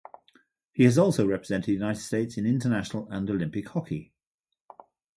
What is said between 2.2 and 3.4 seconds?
in international and